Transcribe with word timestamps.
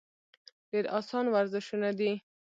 ډېر 0.71 0.85
اسان 0.97 1.25
ورزشونه 1.35 1.89
دي- 1.99 2.11